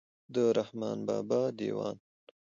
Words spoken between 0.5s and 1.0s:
رحمان